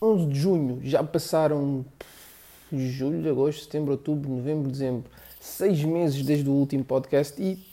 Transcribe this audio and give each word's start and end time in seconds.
11 0.00 0.26
de 0.26 0.38
junho, 0.38 0.80
já 0.82 1.02
passaram 1.02 1.84
julho, 2.72 3.30
agosto, 3.30 3.64
setembro, 3.64 3.92
outubro, 3.92 4.30
novembro, 4.30 4.70
dezembro, 4.70 5.10
seis 5.40 5.82
meses 5.84 6.24
desde 6.24 6.48
o 6.48 6.52
último 6.52 6.84
podcast 6.84 7.40
e 7.40 7.64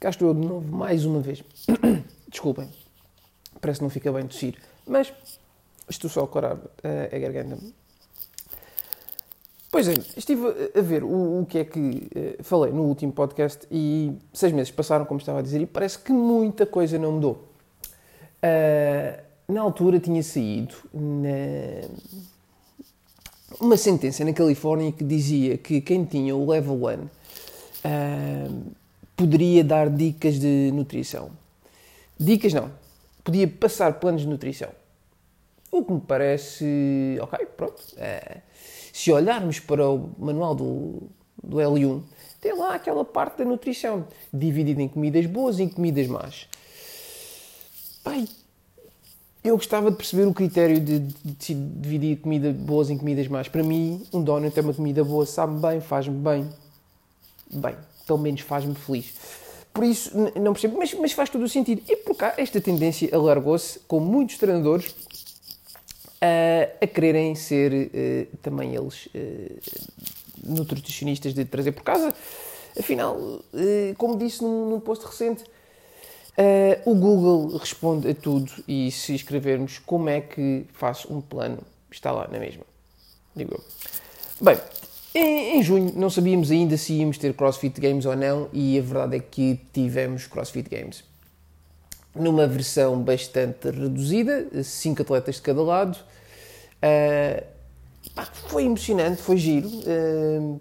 cá 0.00 0.10
estou 0.10 0.28
eu 0.28 0.34
de 0.34 0.46
novo 0.46 0.76
mais 0.76 1.04
uma 1.04 1.20
vez. 1.20 1.44
Desculpem, 2.28 2.68
parece 3.60 3.78
que 3.78 3.84
não 3.84 3.90
fica 3.90 4.12
bem 4.12 4.26
tossir, 4.26 4.56
mas 4.86 5.12
estou 5.88 6.10
só 6.10 6.24
a 6.24 6.28
corar 6.28 6.58
a, 6.82 7.16
a 7.16 7.18
garganta. 7.18 7.58
Pois 9.70 9.88
é, 9.88 9.94
estive 10.16 10.46
a 10.72 10.80
ver 10.80 11.02
o, 11.02 11.40
o 11.40 11.46
que 11.46 11.58
é 11.58 11.64
que 11.64 11.78
uh, 11.80 12.44
falei 12.44 12.72
no 12.72 12.84
último 12.84 13.12
podcast 13.12 13.66
e 13.70 14.12
seis 14.32 14.52
meses 14.52 14.70
passaram, 14.70 15.04
como 15.04 15.18
estava 15.18 15.40
a 15.40 15.42
dizer, 15.42 15.60
e 15.60 15.66
parece 15.66 15.98
que 15.98 16.12
muita 16.12 16.64
coisa 16.64 16.96
não 16.96 17.12
mudou. 17.12 17.48
Uh, 18.38 19.23
na 19.48 19.60
altura 19.60 20.00
tinha 20.00 20.22
saído 20.22 20.74
na... 20.92 21.88
uma 23.60 23.76
sentença 23.76 24.24
na 24.24 24.32
Califórnia 24.32 24.92
que 24.92 25.04
dizia 25.04 25.58
que 25.58 25.80
quem 25.80 26.04
tinha 26.04 26.34
o 26.34 26.48
level 26.48 26.74
1 26.74 27.04
uh, 27.04 27.10
poderia 29.16 29.62
dar 29.62 29.90
dicas 29.90 30.38
de 30.38 30.70
nutrição. 30.72 31.30
Dicas 32.18 32.52
não, 32.52 32.70
podia 33.22 33.46
passar 33.46 33.94
planos 34.00 34.22
de 34.22 34.28
nutrição. 34.28 34.70
O 35.70 35.84
que 35.84 35.92
me 35.92 36.00
parece, 36.00 37.18
ok, 37.20 37.46
pronto. 37.56 37.80
Uh, 37.94 38.40
se 38.92 39.10
olharmos 39.10 39.58
para 39.58 39.90
o 39.90 40.14
manual 40.18 40.54
do, 40.54 41.02
do 41.42 41.56
L1, 41.56 42.00
tem 42.40 42.56
lá 42.56 42.74
aquela 42.74 43.04
parte 43.04 43.38
da 43.38 43.44
nutrição, 43.44 44.06
dividida 44.32 44.80
em 44.80 44.88
comidas 44.88 45.26
boas 45.26 45.58
e 45.58 45.64
em 45.64 45.68
comidas 45.68 46.06
más. 46.06 46.48
Pai, 48.04 48.28
eu 49.44 49.56
gostava 49.56 49.90
de 49.90 49.96
perceber 49.98 50.26
o 50.26 50.32
critério 50.32 50.80
de, 50.80 51.00
de, 51.00 51.54
dividir 51.54 52.16
comida 52.16 52.50
boas 52.50 52.88
em 52.88 52.96
comidas 52.96 53.28
más. 53.28 53.46
Para 53.46 53.62
mim, 53.62 54.02
um 54.10 54.22
donut 54.22 54.58
é 54.58 54.62
uma 54.62 54.72
comida 54.72 55.04
boa, 55.04 55.26
sabe 55.26 55.60
bem, 55.60 55.82
faz-me 55.82 56.16
bem. 56.16 56.48
Bem, 57.52 57.76
pelo 58.06 58.18
menos 58.18 58.40
faz-me 58.40 58.74
feliz. 58.74 59.12
Por 59.72 59.84
isso, 59.84 60.10
não 60.40 60.52
percebo, 60.52 60.78
mas, 60.78 60.94
mas, 60.94 61.12
faz 61.12 61.28
todo 61.28 61.42
o 61.44 61.48
sentido. 61.48 61.82
E 61.86 61.96
por 61.96 62.16
cá, 62.16 62.32
esta 62.38 62.58
tendência 62.60 63.14
alargou-se 63.14 63.80
com 63.80 64.00
muitos 64.00 64.38
treinadores 64.38 64.94
a 66.80 66.86
quererem 66.86 67.34
ser 67.34 67.72
uh, 67.72 68.36
também 68.38 68.74
eles 68.74 69.06
uh, 69.06 69.60
nutricionistas 70.42 71.34
de 71.34 71.44
trazer 71.44 71.72
por 71.72 71.82
casa. 71.82 72.14
Afinal, 72.78 73.16
uh, 73.16 73.42
como 73.98 74.16
disse 74.16 74.42
num, 74.42 74.70
num 74.70 74.80
post 74.80 75.04
recente, 75.04 75.44
o 76.84 76.94
Google 76.94 77.56
responde 77.56 78.08
a 78.08 78.14
tudo 78.14 78.50
e 78.66 78.90
se 78.90 79.14
escrevermos 79.14 79.78
como 79.78 80.08
é 80.08 80.20
que 80.20 80.66
faço 80.72 81.12
um 81.12 81.20
plano, 81.20 81.58
está 81.90 82.10
lá 82.10 82.28
na 82.30 82.38
mesma. 82.38 82.64
Digo 83.34 83.54
eu. 83.54 83.64
Bem, 84.40 84.58
em, 85.14 85.58
em, 85.58 85.62
junho 85.62 85.92
não 85.94 86.10
sabíamos 86.10 86.50
ainda 86.50 86.76
se 86.76 86.92
íamos 86.92 87.18
ter 87.18 87.34
CrossFit 87.34 87.80
Games 87.80 88.04
ou 88.04 88.16
não 88.16 88.48
e 88.52 88.78
a 88.78 88.82
verdade 88.82 89.16
é 89.16 89.20
que 89.20 89.60
tivemos 89.72 90.26
CrossFit 90.26 90.68
Games 90.68 91.04
numa 92.14 92.46
versão 92.46 93.00
bastante 93.00 93.70
reduzida, 93.70 94.46
cinco 94.62 95.02
atletas 95.02 95.36
de 95.36 95.42
cada 95.42 95.62
lado. 95.62 95.98
Uh, 96.76 97.44
pá, 98.14 98.24
foi 98.24 98.64
emocionante, 98.64 99.20
foi 99.20 99.36
giro. 99.36 99.68
Uh, 99.68 100.60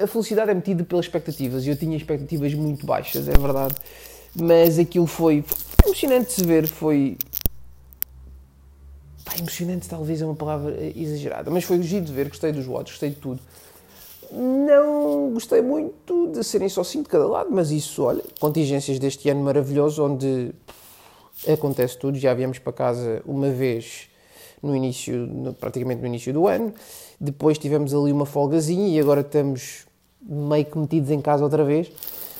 a 0.00 0.06
felicidade 0.06 0.50
é 0.50 0.54
metida 0.54 0.82
pelas 0.82 1.04
expectativas 1.04 1.64
e 1.64 1.68
eu 1.68 1.76
tinha 1.76 1.96
expectativas 1.96 2.52
muito 2.54 2.86
baixas, 2.86 3.28
é 3.28 3.32
verdade. 3.32 3.74
Mas 4.34 4.78
aquilo 4.78 5.06
foi, 5.06 5.44
emocionante 5.84 6.26
de 6.26 6.32
se 6.32 6.44
ver, 6.44 6.66
foi. 6.66 7.16
Pá, 9.24 9.32
emocionante 9.38 9.88
talvez 9.88 10.22
é 10.22 10.24
uma 10.24 10.34
palavra 10.34 10.76
exagerada, 10.96 11.50
mas 11.50 11.64
foi 11.64 11.82
giro 11.82 12.04
de 12.04 12.12
ver, 12.12 12.28
gostei 12.28 12.52
dos 12.52 12.64
votos, 12.64 12.92
gostei 12.92 13.10
de 13.10 13.16
tudo. 13.16 13.40
Não 14.30 15.30
gostei 15.32 15.62
muito 15.62 16.28
de 16.28 16.44
serem 16.44 16.68
só 16.68 16.84
5 16.84 17.04
de 17.04 17.08
cada 17.08 17.26
lado, 17.26 17.48
mas 17.50 17.70
isso, 17.70 18.02
olha, 18.02 18.22
contingências 18.38 18.98
deste 18.98 19.28
ano 19.30 19.42
maravilhoso, 19.42 20.04
onde 20.04 20.52
acontece 21.50 21.96
tudo. 21.96 22.18
Já 22.18 22.34
viemos 22.34 22.58
para 22.58 22.72
casa 22.72 23.22
uma 23.24 23.50
vez 23.50 24.08
no 24.62 24.76
início, 24.76 25.56
praticamente 25.58 26.00
no 26.00 26.06
início 26.06 26.32
do 26.32 26.46
ano, 26.46 26.74
depois 27.20 27.58
tivemos 27.58 27.94
ali 27.94 28.12
uma 28.12 28.26
folgazinha 28.26 28.88
e 28.88 29.00
agora 29.00 29.20
estamos 29.22 29.86
meio 30.20 30.64
que 30.64 30.76
metidos 30.76 31.10
em 31.10 31.20
casa 31.20 31.44
outra 31.44 31.64
vez. 31.64 31.90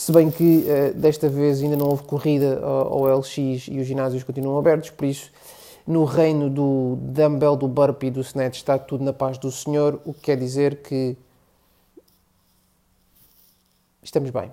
Se 0.00 0.12
bem 0.12 0.30
que 0.30 0.64
uh, 0.64 0.94
desta 0.94 1.28
vez 1.28 1.62
ainda 1.62 1.76
não 1.76 1.86
houve 1.86 2.04
corrida 2.04 2.58
ao, 2.60 3.04
LX 3.18 3.36
e 3.36 3.78
os 3.78 3.86
ginásios 3.86 4.24
continuam 4.24 4.58
abertos, 4.58 4.88
por 4.88 5.04
isso 5.04 5.30
no 5.86 6.06
reino 6.06 6.48
do 6.48 6.96
dumbbell, 7.02 7.54
do 7.54 7.68
burpee 7.68 8.06
e 8.06 8.10
do 8.10 8.22
snatch 8.22 8.56
está 8.56 8.78
tudo 8.78 9.04
na 9.04 9.12
paz 9.12 9.36
do 9.36 9.52
Senhor, 9.52 10.00
o 10.06 10.14
que 10.14 10.20
quer 10.20 10.38
dizer 10.38 10.76
que 10.76 11.18
estamos 14.02 14.30
bem. 14.30 14.50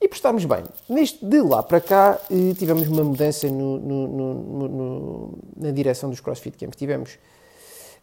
E 0.00 0.08
por 0.08 0.16
estarmos 0.16 0.44
bem, 0.44 0.64
neste, 0.88 1.24
de 1.24 1.40
lá 1.40 1.62
para 1.62 1.80
cá 1.80 2.18
eh, 2.28 2.52
tivemos 2.58 2.88
uma 2.88 3.04
mudança 3.04 3.46
no, 3.46 3.78
no, 3.78 4.08
no, 4.08 5.38
na 5.56 5.70
direção 5.70 6.10
dos 6.10 6.18
CrossFit 6.18 6.58
Games. 6.58 6.74
Tivemos 6.74 7.16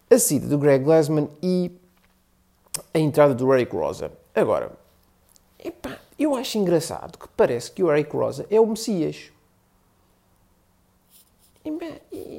a 0.10 0.18
saída 0.18 0.48
do 0.48 0.58
Greg 0.58 0.86
Glassman 0.86 1.28
e 1.44 1.70
a 2.94 2.98
entrada 2.98 3.36
do 3.36 3.54
Eric 3.54 3.76
Rosa. 3.76 4.10
Agora, 4.34 4.72
epá, 5.60 6.00
eu 6.24 6.36
acho 6.36 6.58
engraçado 6.58 7.18
que 7.18 7.28
parece 7.36 7.72
que 7.72 7.84
o 7.84 7.92
Eric 7.92 8.16
Rosa 8.16 8.46
é 8.50 8.60
o 8.60 8.68
Messias. 8.68 9.32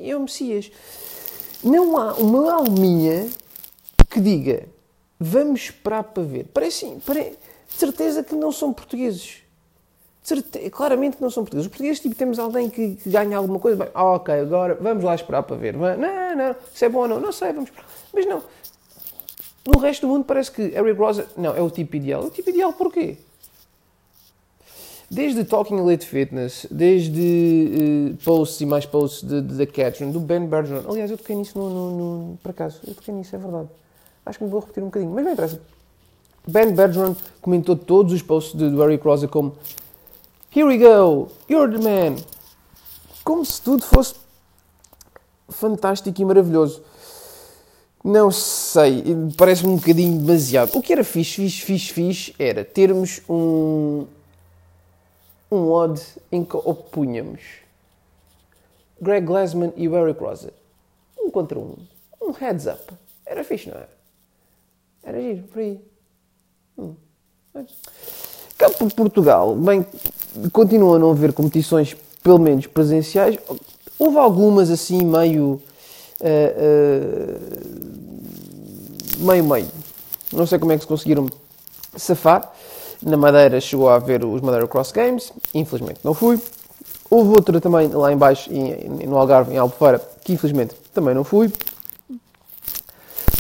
É 0.05 0.17
o 0.17 0.21
Messias. 0.21 0.71
Não 1.63 1.97
há 1.97 2.15
uma 2.15 2.53
alminha 2.55 3.29
que 4.11 4.21
diga 4.21 4.69
vamos 5.23 5.63
esperar 5.63 6.03
para 6.03 6.23
ver. 6.23 6.47
Parece, 6.53 6.99
parece 7.07 7.31
de 7.31 7.75
certeza 7.75 8.25
que 8.25 8.35
não 8.35 8.51
são 8.51 8.73
portugueses. 8.73 9.43
Certeza, 10.23 10.71
claramente 10.71 11.17
não 11.21 11.31
são 11.31 11.45
portugueses. 11.45 11.67
Os 11.67 11.71
portugueses, 11.71 12.01
tipo, 12.01 12.15
temos 12.15 12.39
alguém 12.39 12.69
que, 12.69 12.97
que 12.97 13.09
ganha 13.09 13.37
alguma 13.37 13.59
coisa. 13.59 13.77
Bem, 13.77 13.89
ah, 13.95 14.05
ok, 14.13 14.35
agora 14.35 14.77
vamos 14.81 15.05
lá 15.05 15.15
esperar 15.15 15.43
para 15.45 15.57
ver. 15.57 15.77
Não, 15.77 15.97
não, 16.37 16.57
se 16.75 16.85
é 16.85 16.89
bom 16.89 17.01
ou 17.01 17.09
não, 17.09 17.21
não 17.21 17.33
sei, 17.33 17.53
vamos 17.53 17.71
esperar. 17.71 17.89
Mas 18.13 18.27
não. 18.27 18.43
No 19.65 19.79
resto 19.79 20.07
do 20.07 20.13
mundo 20.13 20.25
parece 20.25 20.51
que 20.51 20.63
Eric 20.63 20.99
Rosa, 20.99 21.27
não, 21.37 21.55
é 21.55 21.63
o 21.63 21.71
tipo 21.71 21.95
ideal. 21.97 22.25
O 22.25 22.31
tipo 22.31 22.51
ideal 22.51 22.73
porquê? 22.73 23.19
Desde 25.13 25.45
Talking 25.45 25.77
Elite 25.77 26.07
Fitness, 26.07 26.67
desde 26.71 28.15
uh, 28.15 28.17
posts 28.25 28.59
e 28.63 28.65
mais 28.65 28.87
posts 28.87 29.23
da 29.23 29.67
Catherine, 29.67 30.11
do 30.11 30.19
Ben 30.19 30.47
Bergeron. 30.47 30.91
Aliás, 30.91 31.11
eu 31.11 31.19
toquei 31.19 31.37
nisso 31.37 31.59
no, 31.59 31.69
no, 31.69 31.91
no, 31.91 32.37
por 32.39 32.49
acaso. 32.49 32.81
Eu 32.87 32.95
toquei 32.95 33.13
nisso, 33.13 33.37
é 33.37 33.39
verdade. 33.39 33.69
Acho 34.25 34.39
que 34.39 34.45
me 34.45 34.51
vou 34.51 34.61
repetir 34.61 34.83
um 34.83 34.87
bocadinho, 34.87 35.13
mas 35.13 35.23
não 35.23 35.33
interessa. 35.35 35.61
Ben 36.49 36.73
Bergeron 36.73 37.15
comentou 37.43 37.77
todos 37.77 38.11
os 38.15 38.23
posts 38.23 38.55
do 38.55 38.83
Eric 38.83 39.05
Rosa 39.05 39.29
como 39.29 39.55
Here 40.57 40.67
we 40.67 40.79
go, 40.79 41.29
you're 41.47 41.71
the 41.71 41.79
man. 41.79 42.17
Como 43.23 43.45
se 43.45 43.61
tudo 43.61 43.85
fosse 43.85 44.15
fantástico 45.51 46.23
e 46.23 46.25
maravilhoso. 46.25 46.83
Não 48.03 48.31
sei, 48.31 49.05
parece-me 49.37 49.75
um 49.75 49.77
bocadinho 49.77 50.19
demasiado. 50.19 50.75
O 50.75 50.81
que 50.81 50.91
era 50.91 51.05
fixe, 51.05 51.35
fixe, 51.35 51.61
fixe, 51.61 51.93
fixe 51.93 52.35
era 52.39 52.65
termos 52.65 53.21
um, 53.29 54.07
um 55.53 55.71
odd 55.71 56.01
em 56.33 56.43
que 56.43 56.57
opunhamos 56.57 57.41
Greg 58.99 59.27
Glassman 59.27 59.73
e 59.77 59.87
Eric 59.87 60.19
Rosa. 60.19 60.51
Um 61.21 61.31
contra 61.31 61.59
um. 61.59 61.77
Um 62.21 62.31
heads 62.33 62.67
up. 62.67 62.95
Era 63.27 63.45
fixe, 63.45 63.69
não 63.69 63.77
era? 63.77 63.91
Era 65.03 65.21
giro, 65.21 65.43
por 65.49 65.59
aí. 65.61 65.81
Hum. 66.79 66.95
Cá 68.57 68.71
por 68.71 68.91
Portugal, 68.93 69.55
bem, 69.57 69.85
continua 70.53 70.97
a 70.97 70.99
não 70.99 71.11
haver 71.11 71.35
competições, 71.35 71.95
pelo 72.23 72.39
menos 72.39 72.67
presenciais. 72.67 73.37
Houve 73.99 74.17
algumas 74.17 74.71
assim, 74.71 75.05
meio. 75.05 75.61
Uh, 76.21 76.51
uh, 79.19 79.25
meio, 79.25 79.45
meio. 79.45 79.69
Não 80.33 80.47
sei 80.47 80.59
como 80.59 80.73
é 80.73 80.77
que 80.77 80.83
se 80.83 80.89
conseguiram 80.89 81.29
safar. 81.97 82.51
Na 83.03 83.17
Madeira 83.17 83.61
chegou 83.61 83.89
a 83.89 83.97
haver 83.97 84.25
os 84.25 84.41
Madeira 84.41 84.67
Cross 84.69 84.93
Games, 84.93 85.33
infelizmente 85.53 86.01
não 86.05 86.15
fui. 86.15 86.41
Houve 87.11 87.31
outra 87.31 87.61
também 87.61 87.89
lá 87.89 88.13
em 88.13 88.17
baixo, 88.17 88.51
no 88.51 89.19
Algarve, 89.19 89.53
em 89.53 89.59
Albufeira, 89.59 89.99
que 90.25 90.33
infelizmente 90.33 90.75
também 90.95 91.15
não 91.15 91.25
fui. 91.25 91.53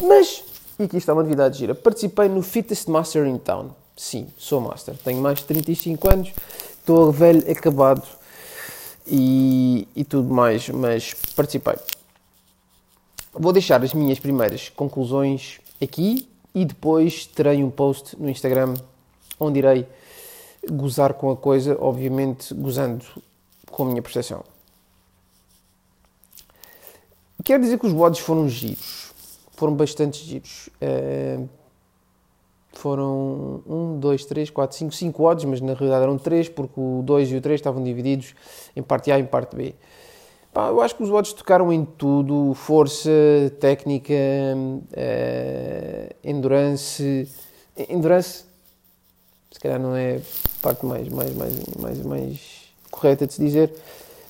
Mas 0.03 0.43
e 0.83 0.85
aqui 0.85 0.97
está 0.97 1.13
uma 1.13 1.23
novidade 1.23 1.59
gira. 1.59 1.75
Participei 1.75 2.29
no 2.29 2.43
Fittest 2.43 2.89
Master 2.89 3.27
in 3.27 3.39
Town. 3.39 3.71
Sim, 3.97 4.27
sou 4.37 4.61
Master. 4.61 4.97
Tenho 5.05 5.21
mais 5.21 5.39
de 5.39 5.45
35 5.45 6.13
anos, 6.13 6.33
estou 6.79 7.13
velho, 7.13 7.49
acabado 7.51 8.03
e, 9.07 9.87
e 9.95 10.03
tudo 10.03 10.33
mais, 10.33 10.69
mas 10.71 11.15
participei. 11.37 11.75
Vou 13.33 13.53
deixar 13.53 13.83
as 13.85 13.95
minhas 13.95 14.19
primeiras 14.19 14.71
conclusões 14.71 15.61
aqui 15.81 16.29
e 16.55 16.65
depois 16.65 17.27
terei 17.27 17.63
um 17.63 17.71
post 17.71 18.21
no 18.21 18.29
Instagram 18.29 18.75
onde 19.39 19.59
irei 19.59 19.87
gozar 20.71 21.15
com 21.15 21.31
a 21.31 21.37
coisa, 21.37 21.77
obviamente 21.81 22.55
gozando 22.55 23.05
com 23.71 23.85
a 23.85 23.87
minha 23.87 24.03
percepção. 24.03 24.45
quero 27.45 27.63
dizer 27.63 27.79
que 27.79 27.87
os 27.87 27.93
odds 27.93 28.21
foram 28.21 28.49
giros. 28.49 29.13
Foram 29.53 29.75
bastante 29.75 30.25
giros. 30.25 30.69
Uh, 30.81 31.49
foram 32.73 33.63
1, 33.67 34.01
2, 34.01 34.25
3, 34.25 34.51
4, 34.51 34.77
5, 34.77 34.95
5 34.95 35.23
odds, 35.23 35.45
mas 35.45 35.61
na 35.61 35.75
realidade 35.75 36.03
eram 36.03 36.19
3, 36.19 36.49
porque 36.49 36.81
o 36.81 37.03
2 37.05 37.31
e 37.31 37.37
o 37.37 37.41
3 37.41 37.61
estavam 37.61 37.83
divididos 37.83 38.35
em 38.75 38.83
parte 38.83 39.13
A 39.13 39.19
e 39.19 39.23
em 39.23 39.27
parte 39.27 39.55
B. 39.55 39.75
Pá, 40.53 40.69
eu 40.69 40.83
acho 40.83 40.95
que 40.95 41.03
os 41.03 41.11
odds 41.11 41.33
tocaram 41.33 41.73
em 41.73 41.85
tudo: 41.85 42.55
força, 42.55 43.11
técnica, 43.61 44.15
uh, 44.15 46.15
endurance. 46.23 47.29
Endurance, 47.89 48.45
se 49.53 49.61
calhar 49.61 49.79
não 49.79 49.95
é 49.95 50.17
a 50.17 50.63
parte 50.63 50.85
mais, 50.85 51.09
mais, 51.09 51.35
mais, 51.35 51.55
mais, 51.79 51.99
mais 52.03 52.41
correta 52.91 53.27
de 53.27 53.35
se 53.35 53.41
dizer, 53.41 53.73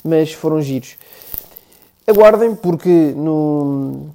mas 0.05 0.33
foram 0.33 0.61
giros. 0.61 0.97
Aguardem, 2.07 2.55
porque 2.57 3.13
no, 3.17 4.11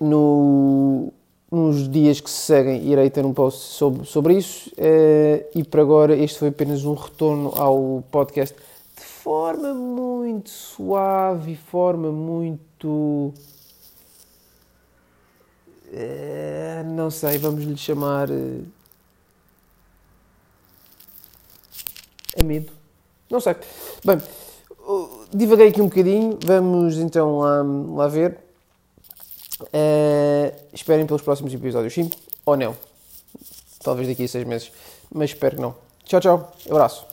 no, 0.00 1.12
nos 1.50 1.88
dias 1.88 2.20
que 2.20 2.28
se 2.28 2.38
seguem 2.38 2.84
irei 2.90 3.08
ter 3.08 3.24
um 3.24 3.32
post 3.32 3.60
sobre, 3.60 4.04
sobre 4.04 4.36
isso. 4.36 4.70
Uh, 4.70 5.46
e 5.54 5.62
por 5.62 5.78
agora, 5.80 6.16
este 6.16 6.40
foi 6.40 6.48
apenas 6.48 6.84
um 6.84 6.94
retorno 6.94 7.52
ao 7.54 8.02
podcast 8.10 8.56
de 8.96 9.04
forma 9.04 9.72
muito 9.72 10.50
suave, 10.50 11.54
forma 11.54 12.10
muito. 12.10 13.32
Uh, 15.92 16.84
não 16.94 17.10
sei, 17.10 17.38
vamos 17.38 17.62
lhe 17.62 17.76
chamar. 17.76 18.28
Uh, 18.28 18.81
medo. 22.42 22.72
Não 23.30 23.40
sei. 23.40 23.56
Bem, 24.04 24.20
divaguei 25.32 25.68
aqui 25.68 25.80
um 25.80 25.88
bocadinho, 25.88 26.38
vamos 26.44 26.98
então 26.98 27.38
lá, 27.38 27.62
lá 28.02 28.08
ver. 28.08 28.38
Uh, 29.62 30.52
esperem 30.72 31.06
pelos 31.06 31.22
próximos 31.22 31.54
episódios, 31.54 31.94
sim 31.94 32.10
ou 32.44 32.56
não. 32.56 32.76
Talvez 33.82 34.08
daqui 34.08 34.24
a 34.24 34.28
seis 34.28 34.44
meses, 34.44 34.72
mas 35.12 35.30
espero 35.30 35.56
que 35.56 35.62
não. 35.62 35.74
Tchau, 36.04 36.20
tchau. 36.20 36.52
Abraço. 36.68 37.11